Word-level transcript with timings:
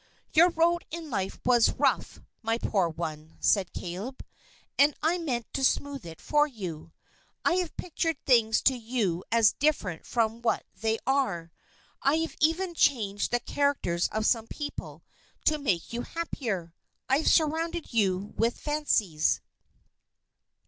"Your 0.33 0.49
road 0.49 0.83
in 0.89 1.11
life 1.11 1.39
was 1.45 1.73
rough, 1.73 2.21
my 2.41 2.57
poor 2.57 2.89
one," 2.89 3.37
said 3.39 3.71
Caleb, 3.71 4.25
"and 4.75 4.95
I 5.03 5.19
meant 5.19 5.45
to 5.53 5.63
smooth 5.63 6.07
it 6.07 6.19
for 6.19 6.47
you. 6.47 6.91
I 7.45 7.57
have 7.57 7.77
pictured 7.77 8.17
things 8.25 8.61
to 8.63 8.73
you 8.75 9.23
as 9.31 9.53
different 9.53 10.07
from 10.07 10.41
what 10.41 10.65
they 10.75 10.97
are. 11.05 11.51
I 12.01 12.15
have 12.15 12.35
even 12.39 12.73
changed 12.73 13.29
the 13.29 13.39
characters 13.41 14.07
of 14.07 14.25
some 14.25 14.47
people, 14.47 15.03
to 15.45 15.59
make 15.59 15.93
you 15.93 16.01
happier. 16.01 16.73
I 17.07 17.17
have 17.17 17.27
surrounded 17.29 17.93
you 17.93 18.33
with 18.35 18.57
fancies." 18.57 19.39